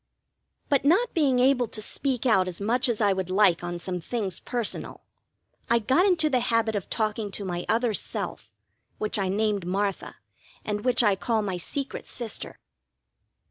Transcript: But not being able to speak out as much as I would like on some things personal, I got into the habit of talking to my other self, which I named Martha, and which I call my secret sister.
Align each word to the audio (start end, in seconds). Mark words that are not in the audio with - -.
But 0.67 0.83
not 0.83 1.13
being 1.13 1.37
able 1.37 1.67
to 1.67 1.79
speak 1.79 2.25
out 2.25 2.47
as 2.47 2.59
much 2.59 2.89
as 2.89 3.01
I 3.01 3.13
would 3.13 3.29
like 3.29 3.63
on 3.63 3.77
some 3.77 4.01
things 4.01 4.39
personal, 4.39 5.01
I 5.69 5.77
got 5.77 6.07
into 6.07 6.27
the 6.27 6.39
habit 6.39 6.73
of 6.75 6.89
talking 6.89 7.29
to 7.29 7.45
my 7.45 7.67
other 7.69 7.93
self, 7.93 8.51
which 8.97 9.19
I 9.19 9.29
named 9.29 9.63
Martha, 9.67 10.15
and 10.65 10.83
which 10.83 11.03
I 11.03 11.15
call 11.15 11.43
my 11.43 11.57
secret 11.57 12.07
sister. 12.07 12.57